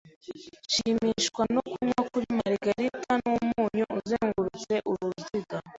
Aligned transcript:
Nshimishwa 0.67 1.43
no 1.53 1.61
kunywa 1.71 2.01
kuri 2.11 2.25
margarita 2.39 3.11
n'umunyu 3.23 3.83
uzengurutse 3.97 4.75
uruziga. 4.91 5.57